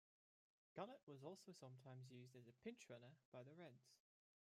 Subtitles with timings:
[0.75, 3.93] Gullett was also sometimes used as a pinch runner by the Reds.